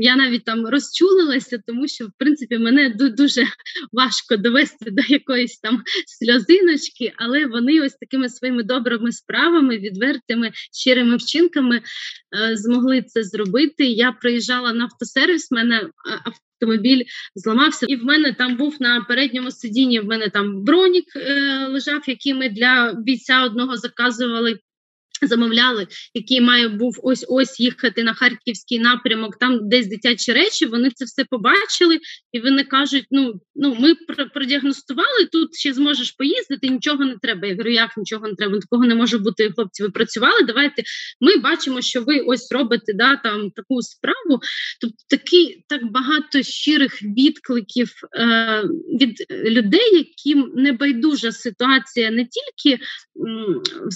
я 0.00 0.16
навіть 0.16 0.44
там 0.44 0.66
розчулилася, 0.66 1.60
тому 1.66 1.88
що 1.88 2.06
в 2.06 2.10
принципі 2.18 2.58
мене 2.58 2.90
дуже 2.90 3.44
важко 3.92 4.36
довести 4.36 4.90
до 4.90 5.02
якоїсь 5.08 5.58
там 5.58 5.82
сльозиночки, 6.06 7.12
але 7.16 7.46
вони 7.46 7.80
ось 7.80 7.94
такими 7.94 8.28
своїми 8.28 8.62
добрими 8.62 9.12
справами, 9.12 9.78
відвертими 9.78 10.52
щирими 10.72 11.16
вчинками 11.16 11.82
змогли 12.52 13.02
це 13.02 13.22
зробити. 13.22 13.84
Я 13.84 14.12
приїжджала 14.12 14.72
на 14.72 14.84
автосервіс, 14.84 15.50
мене 15.50 15.90
автомобіль 16.60 17.04
зламався, 17.34 17.86
і 17.88 17.96
в 17.96 18.04
мене 18.04 18.32
там 18.32 18.56
був 18.56 18.76
на 18.80 19.00
передньому 19.00 19.50
сидінні. 19.50 20.00
В 20.00 20.04
мене 20.04 20.28
там 20.28 20.64
бронік 20.64 21.04
е, 21.16 21.66
лежав, 21.66 22.02
який 22.06 22.34
ми 22.34 22.48
для 22.48 22.94
бійця 22.98 23.44
одного 23.44 23.76
заказували 23.76 24.58
замовляли, 25.22 25.86
який 26.14 26.40
має 26.40 26.68
був 26.68 27.00
ось 27.02 27.24
ось 27.28 27.60
їхати 27.60 28.04
на 28.04 28.14
харківський 28.14 28.78
напрямок, 28.78 29.38
там 29.38 29.68
десь 29.68 29.86
дитячі 29.86 30.32
речі. 30.32 30.66
Вони 30.66 30.90
це 30.90 31.04
все 31.04 31.24
побачили, 31.30 31.98
і 32.32 32.40
вони 32.40 32.64
кажуть: 32.64 33.04
ну 33.10 33.40
ну 33.54 33.76
ми 33.80 33.94
продіагностували 34.34 35.26
тут, 35.32 35.56
ще 35.56 35.72
зможеш 35.72 36.10
поїздити, 36.12 36.68
нічого 36.68 37.04
не 37.04 37.16
треба. 37.22 37.46
Я 37.46 37.52
говорю, 37.52 37.70
як 37.70 37.96
нічого 37.96 38.28
не 38.28 38.34
треба, 38.34 38.58
такого 38.58 38.84
не 38.84 38.94
може 38.94 39.18
бути. 39.18 39.52
Хлопці, 39.56 39.82
ви 39.82 39.90
працювали. 39.90 40.42
Давайте 40.46 40.82
ми 41.20 41.36
бачимо, 41.36 41.82
що 41.82 42.02
ви 42.02 42.20
ось 42.20 42.52
робите 42.52 42.92
да, 42.94 43.16
там 43.16 43.50
таку 43.50 43.82
справу. 43.82 44.40
Тобто 44.80 44.96
такі 45.08 45.64
так 45.68 45.92
багато 45.92 46.42
щирих 46.42 47.02
відкликів 47.02 47.92
е, 48.18 48.64
від 49.00 49.26
людей, 49.30 49.96
яким 49.96 50.52
не 50.54 50.72
байдужа 50.72 51.32
ситуація 51.32 52.10
не 52.10 52.26
тільки 52.26 52.82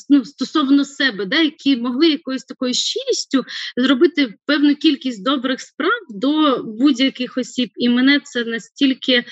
ну, 0.08 0.24
стосовно 0.24 0.84
себе 0.84 1.09
себе, 1.10 1.26
да, 1.26 1.40
які 1.40 1.76
могли 1.76 2.08
якоюсь 2.08 2.44
такою 2.44 2.74
щирістю 2.74 3.44
зробити 3.76 4.34
певну 4.46 4.74
кількість 4.74 5.24
добрих 5.24 5.60
справ 5.60 6.00
до 6.10 6.62
будь-яких 6.62 7.38
осіб. 7.38 7.70
І 7.76 7.88
мене 7.88 8.20
це 8.20 8.44
настільки 8.44 9.24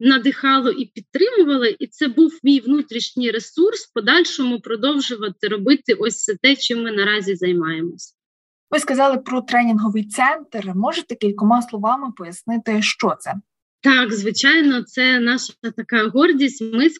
надихало 0.00 0.70
і 0.70 0.86
підтримувало, 0.86 1.66
і 1.66 1.86
це 1.86 2.08
був 2.08 2.38
мій 2.42 2.60
внутрішній 2.60 3.30
ресурс 3.30 3.86
подальшому 3.94 4.60
продовжувати 4.60 5.48
робити 5.48 5.94
ось 5.94 6.36
те, 6.42 6.56
чим 6.56 6.82
ми 6.82 6.92
наразі 6.92 7.36
займаємось. 7.36 8.16
Ви 8.70 8.78
сказали 8.78 9.18
про 9.18 9.42
тренінговий 9.42 10.04
центр. 10.04 10.72
Можете 10.74 11.14
кількома 11.14 11.62
словами 11.62 12.12
пояснити, 12.16 12.82
що 12.82 13.16
це? 13.20 13.34
Так, 13.80 14.12
звичайно, 14.12 14.82
це 14.82 15.20
наша 15.20 15.52
така 15.76 16.08
гордість. 16.08 16.74
Ми 16.74 16.88
з 16.88 16.98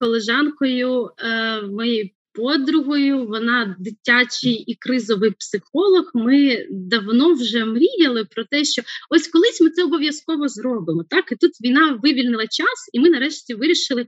колежанкою 0.00 1.10
е, 1.18 1.62
моєї 1.62 2.14
подругою, 2.34 3.26
вона 3.26 3.76
дитячий 3.78 4.54
і 4.54 4.74
кризовий 4.74 5.30
психолог. 5.30 6.10
Ми 6.14 6.66
давно 6.70 7.34
вже 7.34 7.64
мріяли 7.64 8.24
про 8.24 8.44
те, 8.44 8.64
що 8.64 8.82
ось 9.10 9.28
колись 9.28 9.60
ми 9.60 9.70
це 9.70 9.84
обов'язково 9.84 10.48
зробимо. 10.48 11.04
Так 11.10 11.32
і 11.32 11.36
тут 11.36 11.52
війна 11.60 11.98
вивільнила 12.02 12.46
час, 12.46 12.90
і 12.92 13.00
ми 13.00 13.10
нарешті 13.10 13.54
вирішили 13.54 14.06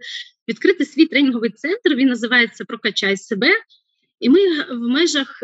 відкрити 0.48 0.84
свій 0.84 1.06
тренінговий 1.06 1.50
центр. 1.50 1.94
Він 1.94 2.08
називається 2.08 2.64
Прокачай 2.64 3.16
себе. 3.16 3.48
І 4.20 4.30
ми 4.30 4.40
в 4.62 4.88
межах 4.88 5.42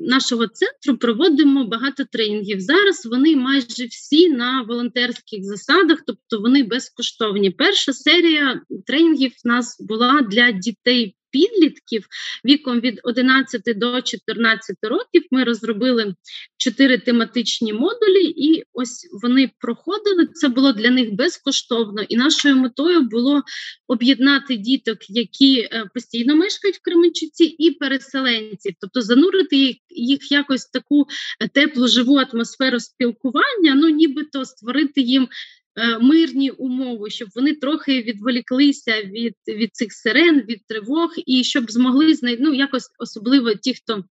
нашого 0.00 0.46
центру 0.46 0.96
проводимо 0.96 1.64
багато 1.64 2.04
тренінгів. 2.04 2.60
Зараз 2.60 3.06
вони 3.06 3.36
майже 3.36 3.86
всі 3.86 4.28
на 4.28 4.62
волонтерських 4.62 5.44
засадах, 5.44 5.98
тобто 6.06 6.40
вони 6.40 6.62
безкоштовні. 6.62 7.50
Перша 7.50 7.92
серія 7.92 8.60
тренінгів 8.86 9.32
в 9.44 9.48
нас 9.48 9.80
була 9.80 10.20
для 10.20 10.52
дітей 10.52 11.16
підлітків 11.32 12.06
віком 12.44 12.80
від 12.80 13.00
11 13.02 13.62
до 13.76 14.02
14 14.02 14.76
років. 14.82 15.22
Ми 15.30 15.44
розробили 15.44 16.14
чотири 16.56 16.98
тематичні 16.98 17.72
модулі, 17.72 18.24
і 18.24 18.64
ось 18.72 19.08
вони 19.22 19.50
проходили. 19.58 20.26
Це 20.34 20.48
було 20.48 20.72
для 20.72 20.90
них 20.90 21.12
безкоштовно. 21.12 22.02
І 22.02 22.16
нашою 22.16 22.56
метою 22.56 23.00
було 23.00 23.42
об'єднати 23.88 24.56
діток, 24.56 24.98
які 25.10 25.58
е, 25.60 25.84
постійно 25.94 26.36
мешкають 26.36 26.76
в 26.76 26.82
Кременчуці, 26.82 27.44
і 27.44 27.70
переселенців, 27.70 28.72
тобто 28.80 29.00
занурити 29.00 29.76
їх 29.90 30.32
якось 30.32 30.66
таку 30.66 31.06
е, 31.40 31.48
теплу 31.48 31.88
живу 31.88 32.16
атмосферу 32.16 32.80
спілкування, 32.80 33.74
ну 33.74 33.88
нібито 33.88 34.44
створити 34.44 35.00
їм. 35.00 35.28
Е, 35.76 35.98
мирні 35.98 36.50
умови, 36.50 37.10
щоб 37.10 37.28
вони 37.34 37.54
трохи 37.54 38.02
відволіклися 38.02 39.02
від 39.02 39.34
від 39.48 39.76
цих 39.76 39.92
сирен, 39.92 40.40
від 40.40 40.66
тривог, 40.66 41.14
і 41.26 41.44
щоб 41.44 41.70
змогли 41.70 42.14
знайти 42.14 42.42
ну, 42.42 42.54
якось 42.54 42.90
особливо 42.98 43.54
ті, 43.54 43.74
хто. 43.74 44.04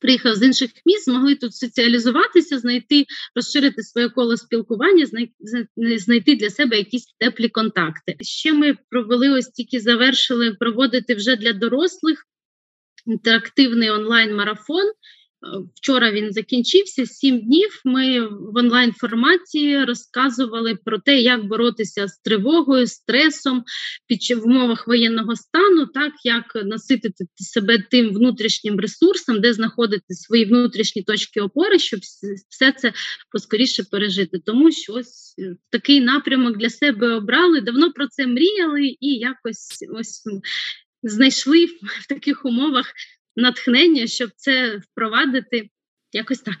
Приїхав 0.00 0.34
з 0.34 0.42
інших 0.42 0.70
міст, 0.86 1.04
змогли 1.04 1.34
тут 1.34 1.54
соціалізуватися, 1.54 2.58
знайти, 2.58 3.06
розширити 3.34 3.82
своє 3.82 4.08
коло 4.08 4.36
спілкування, 4.36 5.06
знайти 5.76 6.36
для 6.36 6.50
себе 6.50 6.76
якісь 6.76 7.14
теплі 7.18 7.48
контакти. 7.48 8.16
Ще 8.20 8.52
ми 8.52 8.76
провели 8.90 9.30
ось 9.30 9.48
тільки 9.48 9.80
завершили 9.80 10.54
проводити 10.54 11.14
вже 11.14 11.36
для 11.36 11.52
дорослих 11.52 12.26
інтерактивний 13.06 13.90
онлайн-марафон. 13.90 14.92
Вчора 15.74 16.12
він 16.12 16.32
закінчився 16.32 17.06
сім 17.06 17.40
днів. 17.40 17.80
Ми 17.84 18.20
в 18.28 18.56
онлайн 18.56 18.92
форматі 18.92 19.84
розказували 19.84 20.74
про 20.84 20.98
те, 20.98 21.20
як 21.20 21.44
боротися 21.44 22.08
з 22.08 22.18
тривогою, 22.18 22.86
стресом 22.86 23.64
під 24.06 24.38
в 24.38 24.46
умовах 24.46 24.86
воєнного 24.86 25.36
стану, 25.36 25.86
так 25.86 26.12
як 26.24 26.64
наситити 26.64 27.24
себе 27.34 27.78
тим 27.90 28.14
внутрішнім 28.14 28.80
ресурсом, 28.80 29.40
де 29.40 29.52
знаходити 29.52 30.14
свої 30.14 30.44
внутрішні 30.44 31.02
точки 31.02 31.40
опори, 31.40 31.78
щоб 31.78 32.00
все 32.48 32.72
це 32.72 32.92
поскоріше 33.32 33.84
пережити. 33.90 34.38
Тому 34.46 34.72
що 34.72 34.92
ось 34.92 35.34
е, 35.38 35.56
такий 35.70 36.00
напрямок 36.00 36.56
для 36.56 36.70
себе 36.70 37.14
обрали. 37.14 37.60
Давно 37.60 37.92
про 37.92 38.06
це 38.08 38.26
мріяли 38.26 38.96
і 39.00 39.14
якось 39.14 39.84
ось 39.94 40.22
знайшли 41.02 41.66
в 42.00 42.06
таких 42.08 42.44
умовах 42.44 42.92
натхнення, 43.36 44.06
щоб 44.06 44.30
це 44.36 44.76
впровадити 44.76 45.70
якось 46.12 46.40
так. 46.40 46.56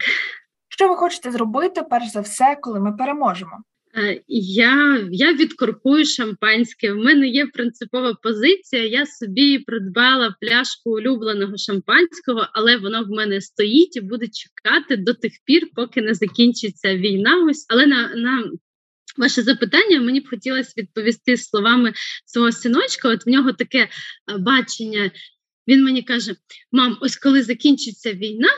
Що 0.68 0.88
ви 0.88 0.96
хочете 0.96 1.32
зробити 1.32 1.82
перш 1.90 2.12
за 2.12 2.20
все, 2.20 2.56
коли 2.60 2.80
ми 2.80 2.92
переможемо? 2.92 3.62
Е, 3.98 4.20
я 4.28 5.06
я 5.10 5.32
відкоркую 5.32 6.04
шампанське. 6.04 6.92
В 6.92 6.96
мене 6.96 7.28
є 7.28 7.46
принципова 7.46 8.14
позиція. 8.22 8.86
Я 8.86 9.06
собі 9.06 9.58
придбала 9.58 10.36
пляшку 10.40 10.90
улюбленого 10.90 11.56
шампанського, 11.56 12.46
але 12.52 12.76
воно 12.76 13.04
в 13.04 13.08
мене 13.08 13.40
стоїть 13.40 13.96
і 13.96 14.00
буде 14.00 14.26
чекати 14.28 14.96
до 14.96 15.14
тих 15.14 15.32
пір, 15.44 15.62
поки 15.74 16.02
не 16.02 16.14
закінчиться 16.14 16.96
війна. 16.96 17.44
Ось 17.50 17.66
але 17.68 17.86
на 17.86 18.14
на 18.14 18.44
ваше 19.16 19.42
запитання 19.42 20.00
мені 20.00 20.20
б 20.20 20.28
хотілося 20.30 20.72
відповісти 20.78 21.36
словами 21.36 21.92
свого 22.26 22.52
синочка. 22.52 23.08
От 23.08 23.26
в 23.26 23.28
нього 23.28 23.52
таке 23.52 23.78
е, 23.78 23.88
бачення. 24.38 25.10
Він 25.68 25.84
мені 25.84 26.02
каже: 26.02 26.36
Мам, 26.72 26.98
ось 27.00 27.16
коли 27.16 27.42
закінчиться 27.42 28.12
війна, 28.12 28.48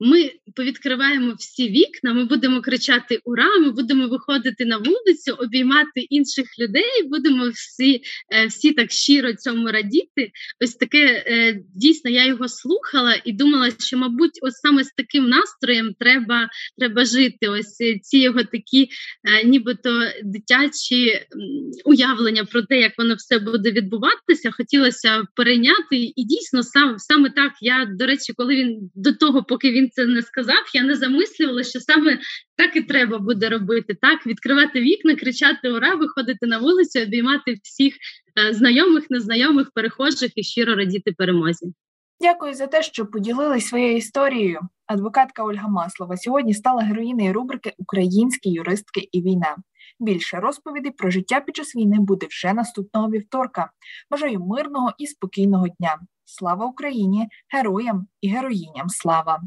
ми 0.00 0.30
повідкриваємо 0.56 1.34
всі 1.38 1.68
вікна, 1.68 2.12
ми 2.12 2.24
будемо 2.24 2.60
кричати 2.60 3.20
Ура! 3.24 3.58
Ми 3.58 3.70
будемо 3.70 4.08
виходити 4.08 4.64
на 4.64 4.76
вулицю, 4.76 5.34
обіймати 5.38 6.00
інших 6.00 6.46
людей. 6.58 7.02
Будемо 7.08 7.48
всі 7.48 8.02
е, 8.30 8.46
всі 8.46 8.72
так 8.72 8.90
щиро 8.90 9.32
цьому 9.32 9.68
радіти. 9.68 10.30
Ось 10.64 10.74
таке 10.74 11.24
е, 11.26 11.60
дійсно 11.74 12.10
я 12.10 12.26
його 12.26 12.48
слухала 12.48 13.20
і 13.24 13.32
думала, 13.32 13.70
що, 13.78 13.98
мабуть, 13.98 14.38
ось 14.42 14.54
саме 14.54 14.84
з 14.84 14.90
таким 14.96 15.28
настроєм 15.28 15.94
треба 16.00 16.48
треба 16.78 17.04
жити. 17.04 17.48
Ось 17.48 17.80
е, 17.80 17.98
ці 18.02 18.18
його 18.18 18.42
такі, 18.42 18.88
нібито 19.44 20.02
дитячі 20.24 21.20
уявлення 21.84 22.44
про 22.44 22.62
те, 22.62 22.80
як 22.80 22.92
воно 22.98 23.14
все 23.14 23.38
буде 23.38 23.70
відбуватися. 23.70 24.50
Хотілося 24.50 25.24
перейняти, 25.34 25.96
і 26.16 26.24
дійсно 26.24 26.62
сам 26.62 26.98
саме 26.98 27.30
так 27.30 27.52
я 27.60 27.86
до 27.98 28.06
речі, 28.06 28.32
коли 28.36 28.56
він 28.56 28.90
до 28.94 29.12
того, 29.12 29.44
поки 29.44 29.70
він 29.70 29.87
це 29.88 30.06
не 30.06 30.22
сказав, 30.22 30.70
я 30.74 30.82
не 30.82 30.94
замислювала, 30.94 31.64
що 31.64 31.80
саме 31.80 32.18
так 32.56 32.76
і 32.76 32.82
треба 32.82 33.18
буде 33.18 33.48
робити. 33.48 33.96
Так, 34.00 34.26
відкривати 34.26 34.80
вікна, 34.80 35.14
кричати 35.14 35.70
ура, 35.70 35.94
виходити 35.94 36.46
на 36.46 36.58
вулицю, 36.58 37.02
обіймати 37.02 37.56
всіх 37.62 37.94
е, 38.40 38.54
знайомих, 38.54 39.10
незнайомих, 39.10 39.70
перехожих 39.74 40.38
і 40.38 40.42
щиро 40.42 40.74
радіти 40.74 41.12
перемозі. 41.12 41.72
Дякую 42.20 42.54
за 42.54 42.66
те, 42.66 42.82
що 42.82 43.06
поділились 43.06 43.66
своєю 43.66 43.96
історією. 43.96 44.60
Адвокатка 44.86 45.44
Ольга 45.44 45.68
Маслова 45.68 46.16
сьогодні 46.16 46.54
стала 46.54 46.82
героїнею 46.82 47.32
рубрики 47.32 47.72
Українські 47.78 48.50
юристки 48.50 49.08
і 49.12 49.22
війна. 49.22 49.56
Більше 50.00 50.36
розповідей 50.36 50.92
про 50.92 51.10
життя 51.10 51.40
під 51.40 51.56
час 51.56 51.76
війни 51.76 51.96
буде 52.00 52.26
вже 52.26 52.52
наступного 52.52 53.10
вівторка. 53.10 53.70
Бажаю 54.10 54.40
мирного 54.40 54.92
і 54.98 55.06
спокійного 55.06 55.68
дня. 55.68 55.98
Слава 56.24 56.66
Україні! 56.66 57.28
Героям 57.48 58.06
і 58.20 58.28
героїням 58.28 58.88
слава! 58.88 59.40